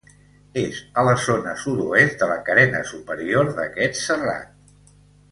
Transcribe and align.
És 0.59 0.77
a 1.01 1.03
la 1.07 1.11
zona 1.25 1.51
sud-oest 1.63 2.17
de 2.23 2.29
la 2.31 2.37
carena 2.47 2.81
superior 2.95 3.51
d'aquest 3.59 3.99
serrat. 4.01 4.97